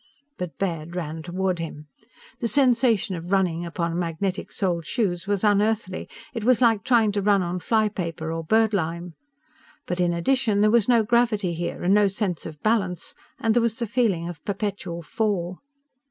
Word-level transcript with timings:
_"But 0.39 0.57
Baird 0.57 0.95
ran 0.95 1.21
toward 1.21 1.59
him. 1.59 1.85
The 2.39 2.47
sensation 2.47 3.15
of 3.15 3.31
running 3.31 3.67
upon 3.67 3.99
magnetic 3.99 4.51
soled 4.51 4.83
shoes 4.87 5.27
was 5.27 5.43
unearthly: 5.43 6.09
it 6.33 6.43
was 6.43 6.59
like 6.59 6.83
trying 6.83 7.11
to 7.11 7.21
run 7.21 7.43
on 7.43 7.59
fly 7.59 7.87
paper 7.87 8.31
or 8.31 8.43
bird 8.43 8.73
lime. 8.73 9.13
But 9.85 9.99
in 9.99 10.11
addition 10.11 10.61
there 10.61 10.71
was 10.71 10.89
no 10.89 11.03
gravity 11.03 11.53
here, 11.53 11.83
and 11.83 11.93
no 11.93 12.07
sense 12.07 12.47
of 12.47 12.59
balance, 12.63 13.13
and 13.37 13.53
there 13.53 13.61
was 13.61 13.77
the 13.77 13.85
feeling 13.85 14.27
of 14.27 14.43
perpetual 14.43 15.03
fall. 15.03 15.59